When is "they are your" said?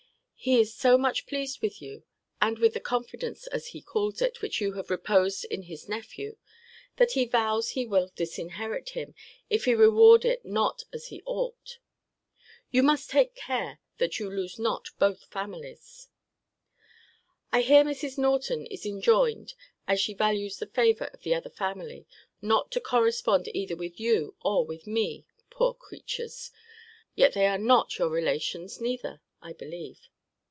26.55-27.25